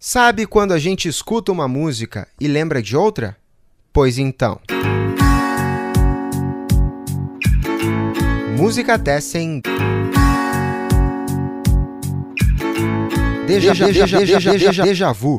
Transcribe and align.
Sabe 0.00 0.46
quando 0.46 0.72
a 0.72 0.78
gente 0.78 1.08
escuta 1.08 1.50
uma 1.50 1.66
música 1.66 2.28
e 2.40 2.46
lembra 2.46 2.80
de 2.80 2.96
outra? 2.96 3.36
Pois 3.92 4.16
então. 4.16 4.60
Música 8.56 8.96
Tessen. 8.96 9.60
Deja, 13.48 13.74
deja, 13.74 13.84
deja, 13.86 14.18
deja, 14.20 14.52
deja, 14.52 14.82
deja 14.84 15.12
vu. 15.12 15.36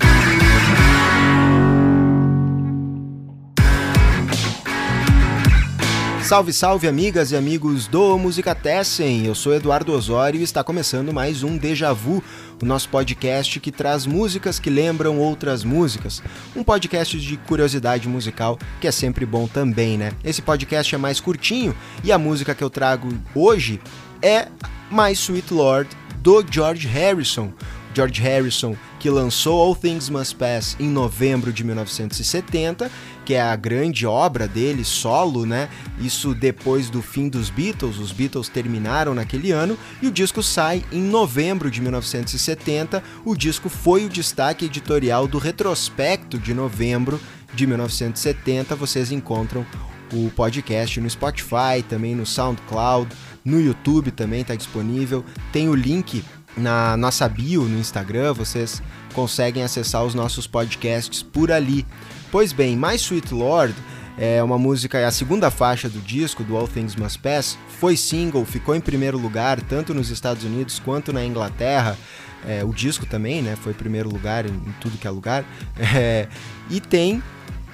Salve, 6.30 6.54
salve, 6.54 6.88
amigas 6.88 7.32
e 7.32 7.36
amigos 7.36 7.88
do 7.88 8.16
Música 8.16 8.54
Tessen. 8.54 9.26
Eu 9.26 9.34
sou 9.34 9.52
Eduardo 9.52 9.92
Osório 9.94 10.40
e 10.40 10.44
está 10.44 10.64
começando 10.64 11.12
mais 11.12 11.42
um 11.42 11.58
Deja 11.58 11.92
Vu, 11.92 12.24
o 12.62 12.66
nosso 12.68 12.88
podcast 12.90 13.60
que 13.60 13.72
traz 13.72 14.06
músicas 14.06 14.60
que 14.60 14.70
lembram 14.70 15.18
outras 15.18 15.64
músicas. 15.64 16.22
Um 16.56 16.64
podcast 16.64 17.20
de 17.20 17.36
curiosidade 17.36 18.08
musical 18.08 18.60
que 18.80 18.88
é 18.88 18.92
sempre 18.92 19.26
bom 19.26 19.48
também, 19.48 19.98
né? 19.98 20.12
Esse 20.24 20.40
podcast 20.40 20.94
é 20.94 21.00
mais 21.00 21.20
curtinho 21.20 21.76
e 22.04 22.12
a 22.12 22.20
música 22.20 22.54
que 22.54 22.64
eu 22.64 22.70
trago 22.70 23.10
hoje 23.34 23.82
é 24.22 24.50
My 24.92 25.12
Sweet 25.12 25.52
Lord 25.52 25.90
do 26.22 26.46
George 26.48 26.88
Harrison. 26.88 27.52
George 27.92 28.22
Harrison, 28.22 28.76
que 29.00 29.10
lançou 29.10 29.60
All 29.60 29.76
Things 29.76 30.10
Must 30.10 30.36
Pass 30.36 30.78
em 30.80 30.88
novembro 30.88 31.52
de 31.52 31.64
1970, 31.64 32.90
que 33.30 33.36
é 33.36 33.42
a 33.44 33.56
grande 33.56 34.08
obra 34.08 34.48
dele, 34.48 34.84
solo, 34.84 35.46
né? 35.46 35.70
Isso 36.00 36.34
depois 36.34 36.90
do 36.90 37.00
fim 37.00 37.30
dos 37.30 37.52
Beatles, 37.52 38.00
os 38.00 38.12
Beatles 38.12 38.50
terminaram 38.50 39.14
naquele 39.14 39.52
ano 39.52 39.78
e 40.02 40.08
o 40.08 40.12
disco 40.12 40.42
sai 40.42 40.84
em 40.92 41.00
novembro 41.00 41.70
de 41.70 41.80
1970. 41.80 43.04
O 43.24 43.36
disco 43.36 43.70
foi 43.70 44.04
o 44.04 44.10
destaque 44.10 44.66
editorial 44.66 45.28
do 45.28 45.38
retrospecto 45.38 46.40
de 46.40 46.56
novembro 46.56 47.22
de 47.54 47.68
1970. 47.68 48.76
Vocês 48.76 49.12
encontram 49.12 49.64
o 50.12 50.32
podcast 50.32 51.00
no 51.00 51.08
Spotify, 51.08 51.84
também 51.88 52.16
no 52.16 52.26
SoundCloud, 52.26 53.16
no 53.46 53.62
YouTube 53.62 54.10
também 54.10 54.42
está 54.42 54.56
disponível. 54.56 55.24
Tem 55.52 55.70
o 55.70 55.76
link 55.76 56.24
na 56.60 56.96
nossa 56.98 57.28
bio 57.28 57.64
no 57.64 57.80
Instagram, 57.80 58.34
vocês 58.34 58.82
conseguem 59.14 59.64
acessar 59.64 60.04
os 60.04 60.14
nossos 60.14 60.46
podcasts 60.46 61.24
por 61.24 61.52
ali. 61.52 61.86
Pois 62.32 62.54
bem, 62.54 62.76
My 62.76 62.96
Sweet 62.96 63.34
Lord 63.34 63.74
é 64.18 64.44
uma 64.44 64.58
música, 64.58 64.98
é 64.98 65.06
a 65.06 65.12
segunda 65.12 65.50
faixa 65.50 65.88
do 65.88 66.00
disco, 66.00 66.44
do 66.44 66.58
All 66.58 66.68
Things 66.68 66.96
Must 66.96 67.18
Pass, 67.20 67.58
foi 67.80 67.96
single, 67.96 68.46
ficou 68.46 68.76
em 68.76 68.82
primeiro 68.82 69.18
lugar 69.18 69.62
tanto 69.62 69.94
nos 69.94 70.10
Estados 70.10 70.44
Unidos 70.44 70.78
quanto 70.80 71.14
na 71.14 71.24
Inglaterra. 71.24 71.98
É, 72.46 72.64
o 72.64 72.74
disco 72.74 73.06
também, 73.06 73.42
né, 73.42 73.58
foi 73.62 73.74
primeiro 73.74 74.10
lugar 74.10 74.46
em, 74.46 74.54
em 74.54 74.76
tudo 74.80 74.98
que 74.98 75.08
é 75.08 75.10
lugar. 75.10 75.46
É, 75.96 76.28
e 76.70 76.80
tem 76.80 77.24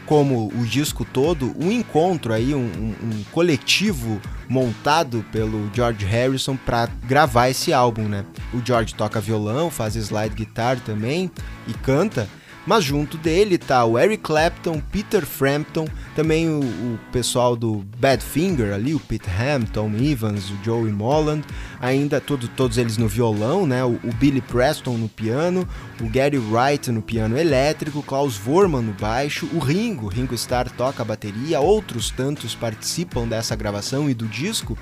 como 0.05 0.47
o 0.47 0.65
disco 0.65 1.03
todo, 1.03 1.55
um 1.59 1.71
encontro 1.71 2.33
aí, 2.33 2.53
um, 2.53 2.59
um, 2.59 3.23
coletivo 3.31 4.21
montado 4.47 5.25
pelo 5.31 5.69
George 5.73 6.05
Harrison 6.05 6.55
para 6.55 6.87
gravar 7.07 7.49
esse 7.49 7.73
álbum, 7.73 8.07
né? 8.07 8.25
O 8.53 8.61
George 8.63 8.93
toca 8.93 9.19
violão, 9.19 9.71
faz 9.71 9.95
slide 9.95 10.35
guitar 10.35 10.79
também 10.79 11.31
e 11.67 11.73
canta. 11.73 12.27
Mas 12.65 12.83
junto 12.83 13.17
dele 13.17 13.57
tá 13.59 13.85
o 13.85 13.97
Eric 13.99 14.23
Clapton, 14.23 14.81
Peter 14.91 15.23
Frampton, 15.23 15.87
também 16.15 16.49
o, 16.49 16.61
o 16.61 16.99
pessoal 17.11 17.55
do 17.55 17.85
Badfinger 17.99 18.73
ali, 18.73 18.95
o 18.95 18.99
Pete 18.99 19.29
Ham, 19.29 19.61
Tom 19.61 19.91
Evans, 19.95 20.49
o 20.49 20.57
Joey 20.63 20.91
Molland, 20.91 21.45
ainda 21.79 22.19
todo, 22.19 22.47
todos 22.47 22.79
eles 22.79 22.97
no 22.97 23.07
violão, 23.07 23.67
né? 23.67 23.83
O, 23.83 23.99
o, 24.03 24.13
Billy 24.15 24.41
Preston 24.41 24.97
no 24.97 25.07
piano, 25.07 25.67
o 26.01 26.09
Gary 26.09 26.39
Wright 26.39 26.91
no 26.91 27.03
piano 27.03 27.37
elétrico, 27.37 28.01
Klaus 28.01 28.35
Vorman 28.35 28.81
no 28.81 28.93
baixo, 28.93 29.47
o 29.53 29.59
Ringo, 29.59 30.07
Ringo 30.07 30.33
Starr 30.33 30.71
toca 30.71 31.03
a 31.03 31.05
bateria, 31.05 31.59
outros 31.59 32.09
tantos 32.09 32.55
participam 32.55 33.27
dessa 33.27 33.55
gravação 33.55 34.09
e 34.09 34.13
do 34.15 34.25
disco. 34.25 34.75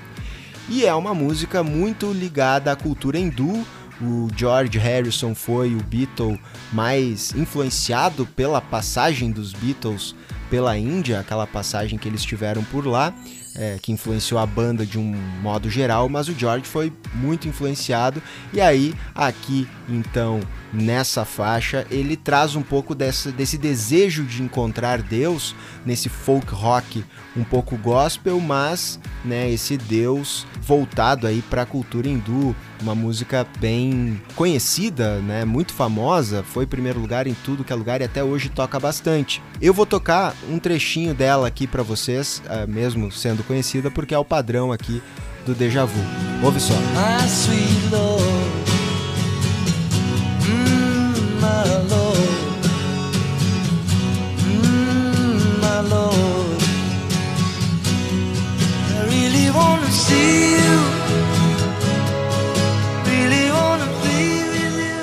E 0.70 0.86
é 0.86 0.96
uma 0.96 1.14
música 1.14 1.62
muito 1.62 2.14
ligada 2.14 2.72
à 2.72 2.76
cultura 2.76 3.20
hindu, 3.20 3.66
o 4.04 4.28
George 4.36 4.78
Harrison 4.78 5.34
foi 5.34 5.74
o 5.74 5.84
Beatle 5.84 6.40
mais 6.72 7.34
influenciado 7.34 8.26
pela 8.26 8.60
passagem 8.60 9.32
dos 9.32 9.54
Beatles 9.54 10.16
pela 10.50 10.78
Índia, 10.78 11.20
aquela 11.20 11.48
passagem 11.48 11.98
que 11.98 12.08
eles 12.08 12.24
tiveram 12.24 12.64
por 12.66 12.86
lá 12.86 13.14
é, 13.56 13.78
que 13.82 13.92
influenciou 13.92 14.40
a 14.40 14.46
banda 14.46 14.86
de 14.86 14.98
um 14.98 15.16
modo 15.42 15.70
geral, 15.70 16.10
mas 16.10 16.28
o 16.28 16.34
George 16.34 16.66
foi 16.66 16.92
muito 17.14 17.48
influenciado. 17.48 18.22
E 18.52 18.60
aí, 18.60 18.94
aqui 19.14 19.68
então, 19.88 20.40
nessa 20.74 21.24
faixa, 21.24 21.86
ele 21.92 22.18
traz 22.18 22.56
um 22.56 22.64
pouco 22.64 22.96
dessa, 22.96 23.32
desse 23.32 23.58
desejo 23.58 24.24
de 24.24 24.42
encontrar 24.42 25.02
Deus 25.02 25.56
nesse 25.86 26.10
folk 26.10 26.52
rock 26.52 27.06
um 27.36 27.44
pouco 27.44 27.78
gospel, 27.78 28.40
mas 28.40 29.00
né, 29.24 29.50
esse 29.52 29.78
Deus 29.78 30.46
voltado 30.62 31.28
aí 31.28 31.42
para 31.42 31.64
a 31.64 31.66
cultura 31.66 32.08
hindu, 32.08 32.56
uma 32.82 32.96
música 32.96 33.46
bem 33.60 34.22
conhecida, 34.36 35.20
né, 35.20 35.46
muito 35.46 35.74
famosa, 35.74 36.44
foi 36.44 36.66
primeiro 36.66 37.00
lugar 37.00 37.28
em 37.28 37.34
tudo 37.34 37.64
que 37.64 37.74
é 37.74 37.76
lugar 37.76 38.02
e 38.02 38.04
até 38.04 38.24
hoje 38.24 38.50
toca 38.50 38.80
bastante. 38.80 39.42
Eu 39.62 39.74
vou 39.74 39.86
tocar 39.86 40.36
um 40.50 40.60
trechinho 40.60 41.14
dela 41.14 41.48
aqui 41.48 41.68
para 41.68 41.84
vocês, 41.84 42.42
uh, 42.46 42.70
mesmo 42.70 43.12
sendo 43.12 43.44
conhecida 43.44 43.92
porque 43.92 44.14
é 44.14 44.18
o 44.18 44.26
padrão 44.26 44.72
aqui 44.72 45.02
do 45.46 45.54
Deja 45.54 45.86
Vu. 45.86 46.02
Ouve 46.44 46.60
só. 46.60 46.74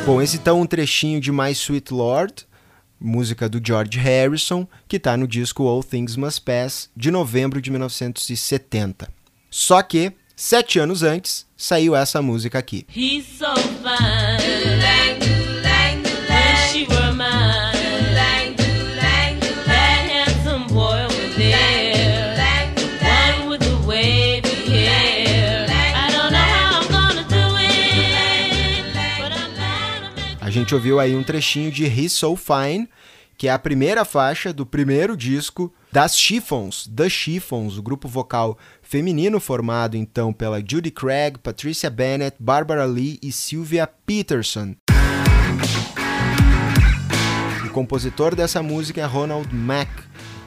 Bom, 0.07 0.21
esse 0.21 0.37
então 0.39 0.59
é 0.59 0.63
um 0.63 0.67
trechinho 0.67 1.21
de 1.21 1.31
My 1.31 1.51
Sweet 1.53 1.93
Lord, 1.93 2.47
música 2.99 3.49
do 3.49 3.61
George 3.65 3.99
Harrison, 3.99 4.67
que 4.89 4.97
está 4.97 5.17
no 5.17 5.29
disco 5.29 5.69
All 5.69 5.85
Things 5.85 6.17
Must 6.17 6.41
Pass, 6.41 6.91
de 6.97 7.11
novembro 7.11 7.61
de 7.61 7.71
1970. 7.71 9.09
Só 9.51 9.83
que, 9.83 10.13
sete 10.35 10.79
anos 10.79 11.03
antes, 11.03 11.47
saiu 11.57 11.95
essa 11.95 12.23
música 12.23 12.59
aqui. 12.59 12.87
He's 12.95 13.27
so 13.27 13.55
fine. 13.57 14.80
A 30.51 30.53
gente 30.53 30.75
ouviu 30.75 30.99
aí 30.99 31.15
um 31.15 31.23
trechinho 31.23 31.71
de 31.71 31.85
He's 31.85 32.11
So 32.11 32.35
Fine, 32.35 32.89
que 33.39 33.47
é 33.47 33.53
a 33.53 33.59
primeira 33.59 34.05
faixa 34.05 34.53
do 34.53 34.67
primeiro 34.67 35.17
disco 35.17 35.73
das 35.93 36.19
Chiffons, 36.19 36.91
The 36.93 37.09
Chiffons, 37.09 37.79
o 37.79 37.83
grupo 37.83 38.09
vocal 38.09 38.59
feminino 38.83 39.39
formado 39.39 39.97
então 39.97 40.33
pela 40.33 40.59
Judy 40.59 40.91
Craig, 40.91 41.39
Patricia 41.39 41.89
Bennett, 41.89 42.37
Barbara 42.41 42.85
Lee 42.85 43.17
e 43.23 43.31
Sylvia 43.31 43.87
Peterson. 43.87 44.75
O 47.65 47.71
compositor 47.71 48.35
dessa 48.35 48.61
música 48.61 49.01
é 49.01 49.05
Ronald 49.05 49.55
Mack. 49.55 49.89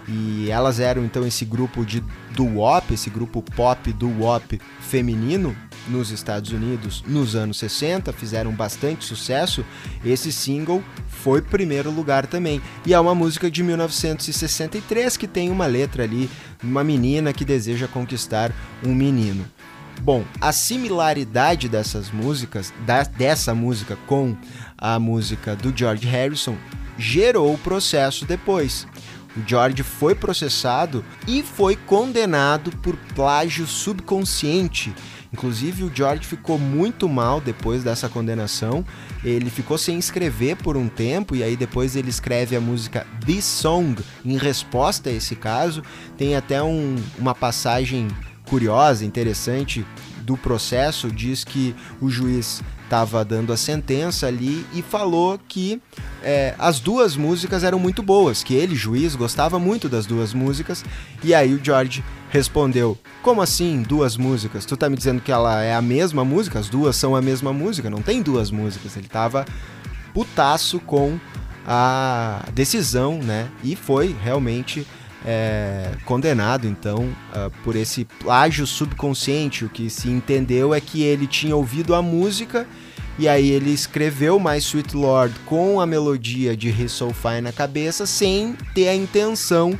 E 0.06 0.52
elas 0.52 0.82
eram 0.82 1.06
então 1.06 1.26
esse 1.26 1.46
grupo 1.46 1.86
de 1.86 2.04
doo-wop, 2.36 2.94
esse 2.94 3.10
grupo 3.10 3.42
pop 3.42 3.94
doo-wop 3.94 4.60
feminino 4.82 5.56
nos 5.88 6.12
Estados 6.12 6.52
Unidos 6.52 7.04
nos 7.08 7.36
anos 7.36 7.58
60, 7.58 8.12
fizeram 8.14 8.52
bastante 8.52 9.06
sucesso. 9.06 9.66
Esse 10.04 10.32
single 10.32 10.84
foi 11.08 11.42
primeiro 11.42 11.92
lugar 11.92 12.26
também. 12.28 12.62
E 12.86 12.94
é 12.94 13.00
uma 13.00 13.16
música 13.16 13.50
de 13.50 13.64
1963 13.64 15.18
que 15.18 15.28
tem 15.28 15.50
uma 15.50 15.66
letra 15.66 16.04
ali, 16.04 16.30
uma 16.64 16.84
menina 16.84 17.34
que 17.34 17.46
deseja 17.46 17.88
conquistar 17.88 18.52
um 18.84 18.94
menino. 18.94 19.46
Bom, 20.02 20.26
a 20.42 20.52
similaridade 20.52 21.70
dessas 21.70 22.12
músicas, 22.12 22.74
da, 22.86 23.04
dessa 23.04 23.54
música 23.54 23.98
com 24.08 24.36
a 24.78 25.00
música 25.00 25.56
do 25.56 25.76
George 25.76 26.06
Harrison, 26.08 26.58
gerou 26.98 27.54
o 27.54 27.58
processo 27.58 28.26
depois. 28.26 28.88
O 29.36 29.42
George 29.48 29.82
foi 29.84 30.14
processado 30.14 31.04
e 31.28 31.42
foi 31.42 31.76
condenado 31.76 32.72
por 32.78 32.96
plágio 33.16 33.66
subconsciente. 33.66 34.94
Inclusive, 35.34 35.84
o 35.84 35.92
George 35.94 36.28
ficou 36.28 36.60
muito 36.60 37.10
mal 37.10 37.42
depois 37.42 37.84
dessa 37.84 38.08
condenação. 38.08 38.86
Ele 39.24 39.50
ficou 39.50 39.80
sem 39.80 39.98
escrever 39.98 40.58
por 40.58 40.78
um 40.78 40.88
tempo 40.88 41.36
e 41.36 41.42
aí 41.42 41.56
depois 41.56 41.96
ele 41.96 42.10
escreve 42.10 42.56
a 42.56 42.62
música 42.62 43.08
This 43.26 43.44
Song 43.44 44.00
em 44.24 44.38
resposta 44.38 45.10
a 45.10 45.14
esse 45.14 45.36
caso. 45.36 45.82
Tem 46.16 46.36
até 46.36 46.62
um, 46.62 46.96
uma 47.18 47.34
passagem 47.34 48.08
curiosa, 48.46 49.04
interessante 49.04 49.84
do 50.24 50.38
processo 50.38 51.12
diz 51.12 51.44
que 51.44 51.76
o 52.02 52.10
juiz 52.10 52.64
estava 52.84 53.26
dando 53.26 53.52
a 53.52 53.58
sentença 53.58 54.28
ali 54.28 54.66
e 54.74 54.82
falou 54.82 55.40
que 55.48 55.82
é, 56.22 56.54
as 56.60 56.80
duas 56.80 57.16
músicas 57.16 57.64
eram 57.64 57.80
muito 57.80 58.04
boas, 58.04 58.44
que 58.44 58.54
ele, 58.54 58.76
juiz, 58.76 59.16
gostava 59.16 59.58
muito 59.58 59.90
das 59.90 60.06
duas 60.06 60.34
músicas. 60.34 60.86
E 61.24 61.34
aí 61.34 61.54
o 61.54 61.64
George 61.64 62.04
respondeu: 62.30 62.98
Como 63.22 63.42
assim 63.42 63.82
duas 63.82 64.16
músicas? 64.16 64.66
Tu 64.66 64.78
tá 64.78 64.90
me 64.90 64.98
dizendo 64.98 65.22
que 65.22 65.32
ela 65.32 65.62
é 65.62 65.74
a 65.74 65.82
mesma 65.82 66.24
música? 66.24 66.60
As 66.60 66.70
duas 66.70 66.96
são 66.96 67.16
a 67.16 67.22
mesma 67.22 67.52
música? 67.52 67.90
Não 67.90 68.02
tem 68.02 68.22
duas 68.22 68.52
músicas. 68.52 68.96
Ele 68.96 69.08
tava 69.08 69.46
putaço 70.14 70.80
com 70.80 71.20
a 71.66 72.44
decisão, 72.54 73.18
né? 73.18 73.50
E 73.64 73.76
foi 73.76 74.16
realmente 74.24 74.86
é, 75.26 75.92
condenado 76.06 76.68
então 76.68 76.98
uh, 76.98 77.52
por 77.64 77.76
esse 77.76 78.06
plágio 78.06 78.68
subconsciente. 78.68 79.66
O 79.66 79.70
que 79.70 79.90
se 79.90 80.10
entendeu 80.10 80.74
é 80.74 80.82
que 80.82 81.04
ele 81.04 81.28
tinha 81.28 81.56
ouvido 81.56 81.96
a 81.96 82.02
música 82.02 82.68
e 83.18 83.28
aí 83.28 83.52
ele 83.52 83.72
escreveu 83.72 84.40
My 84.40 84.58
Sweet 84.58 84.96
Lord 84.96 85.36
com 85.46 85.80
a 85.80 85.86
melodia 85.86 86.58
de 86.58 86.70
He 86.70 86.88
So 86.88 87.12
Fine 87.14 87.42
na 87.42 87.52
cabeça, 87.52 88.06
sem 88.06 88.54
ter 88.74 88.88
a 88.88 88.96
intenção 88.96 89.78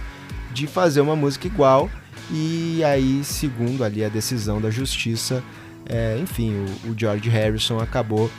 de 0.54 0.68
fazer 0.68 1.02
uma 1.02 1.16
música 1.16 1.48
igual. 1.48 1.90
E 2.32 2.84
aí, 2.84 3.22
segundo 3.24 3.84
ali 3.84 4.04
a 4.04 4.10
decisão 4.10 4.62
da 4.62 4.70
justiça, 4.70 5.44
é, 5.88 6.18
enfim, 6.22 6.54
o, 6.86 6.92
o 6.92 6.96
George 6.98 7.28
Harrison 7.28 7.80
acabou 7.80 8.30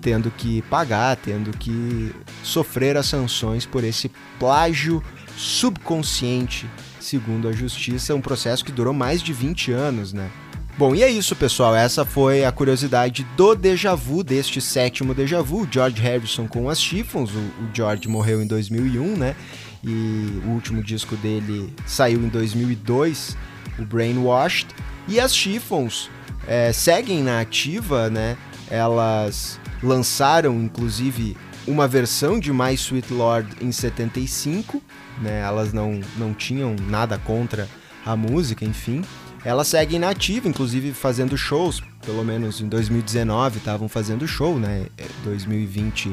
tendo 0.00 0.30
que 0.30 0.60
pagar, 0.62 1.16
tendo 1.16 1.50
que 1.56 2.14
sofrer 2.42 2.96
as 2.98 3.06
sanções 3.06 3.64
por 3.64 3.82
esse 3.82 4.10
plágio 4.38 5.02
subconsciente, 5.36 6.68
segundo 7.00 7.48
a 7.48 7.52
justiça, 7.52 8.14
um 8.14 8.20
processo 8.20 8.64
que 8.64 8.72
durou 8.72 8.92
mais 8.92 9.22
de 9.22 9.32
20 9.32 9.72
anos, 9.72 10.12
né? 10.12 10.30
Bom, 10.76 10.92
e 10.92 11.04
é 11.04 11.10
isso, 11.10 11.36
pessoal. 11.36 11.74
Essa 11.74 12.04
foi 12.04 12.44
a 12.44 12.50
curiosidade 12.50 13.24
do 13.36 13.54
déjà 13.54 13.94
vu, 13.94 14.24
deste 14.24 14.60
sétimo 14.60 15.14
déjà 15.14 15.40
vu. 15.40 15.68
George 15.70 16.02
Harrison 16.02 16.48
com 16.48 16.68
as 16.68 16.82
Chiffons. 16.82 17.30
O, 17.30 17.38
o 17.38 17.70
George 17.72 18.08
morreu 18.08 18.42
em 18.42 18.46
2001, 18.46 19.16
né? 19.16 19.36
E 19.84 20.42
o 20.44 20.48
último 20.48 20.82
disco 20.82 21.14
dele 21.16 21.72
saiu 21.86 22.18
em 22.24 22.28
2002, 22.28 23.36
o 23.78 23.84
Brainwashed. 23.84 24.66
E 25.06 25.20
as 25.20 25.36
Chiffons 25.36 26.10
é, 26.44 26.72
seguem 26.72 27.22
na 27.22 27.38
ativa, 27.40 28.10
né? 28.10 28.36
Elas 28.68 29.60
lançaram, 29.80 30.60
inclusive, 30.60 31.36
uma 31.66 31.88
versão 31.88 32.38
de 32.38 32.52
My 32.52 32.74
Sweet 32.74 33.12
Lord 33.12 33.48
em 33.60 33.72
75, 33.72 34.82
né? 35.20 35.40
Elas 35.40 35.72
não, 35.72 36.00
não 36.16 36.34
tinham 36.34 36.76
nada 36.88 37.18
contra 37.18 37.68
a 38.04 38.16
música, 38.16 38.64
enfim. 38.64 39.02
Elas 39.44 39.68
seguem 39.68 39.98
na 39.98 40.10
ativa, 40.10 40.48
inclusive 40.48 40.92
fazendo 40.92 41.36
shows, 41.36 41.82
pelo 42.04 42.24
menos 42.24 42.60
em 42.60 42.68
2019 42.68 43.58
estavam 43.58 43.88
fazendo 43.88 44.26
show, 44.26 44.58
né? 44.58 44.86
2020, 45.22 46.10
é, 46.10 46.12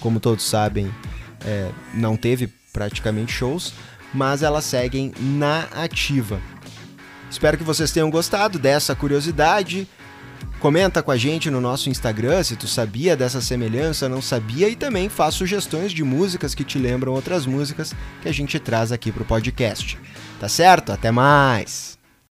como 0.00 0.18
todos 0.18 0.44
sabem, 0.44 0.92
é, 1.44 1.70
não 1.94 2.16
teve 2.16 2.48
praticamente 2.72 3.32
shows, 3.32 3.72
mas 4.12 4.42
elas 4.42 4.64
seguem 4.64 5.12
na 5.18 5.68
ativa. 5.74 6.40
Espero 7.30 7.56
que 7.56 7.64
vocês 7.64 7.90
tenham 7.90 8.10
gostado 8.10 8.58
dessa 8.58 8.94
curiosidade. 8.94 9.88
Comenta 10.62 11.02
com 11.02 11.10
a 11.10 11.16
gente 11.16 11.50
no 11.50 11.60
nosso 11.60 11.90
Instagram 11.90 12.40
se 12.44 12.54
tu 12.54 12.68
sabia 12.68 13.16
dessa 13.16 13.40
semelhança, 13.40 14.08
não 14.08 14.22
sabia, 14.22 14.68
e 14.68 14.76
também 14.76 15.08
faz 15.08 15.34
sugestões 15.34 15.90
de 15.90 16.04
músicas 16.04 16.54
que 16.54 16.62
te 16.62 16.78
lembram 16.78 17.14
outras 17.14 17.46
músicas 17.46 17.92
que 18.22 18.28
a 18.28 18.32
gente 18.32 18.60
traz 18.60 18.92
aqui 18.92 19.10
pro 19.10 19.24
podcast. 19.24 19.98
Tá 20.38 20.48
certo? 20.48 20.92
Até 20.92 21.10
mais! 21.10 22.01